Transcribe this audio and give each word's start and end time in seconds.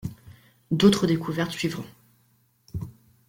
D'autres 0.71 1.05
découvertes 1.05 1.51
suivront. 1.51 1.85